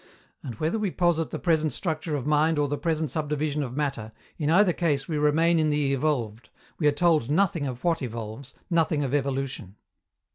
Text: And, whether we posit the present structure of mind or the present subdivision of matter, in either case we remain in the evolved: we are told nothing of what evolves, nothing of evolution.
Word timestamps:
And, 0.41 0.55
whether 0.55 0.79
we 0.79 0.89
posit 0.89 1.29
the 1.29 1.37
present 1.37 1.71
structure 1.73 2.15
of 2.15 2.25
mind 2.25 2.57
or 2.57 2.67
the 2.67 2.75
present 2.75 3.11
subdivision 3.11 3.61
of 3.61 3.77
matter, 3.77 4.11
in 4.39 4.49
either 4.49 4.73
case 4.73 5.07
we 5.07 5.15
remain 5.19 5.59
in 5.59 5.69
the 5.69 5.93
evolved: 5.93 6.49
we 6.79 6.87
are 6.87 6.91
told 6.91 7.29
nothing 7.29 7.67
of 7.67 7.83
what 7.83 8.01
evolves, 8.01 8.55
nothing 8.67 9.03
of 9.03 9.13
evolution. 9.13 9.75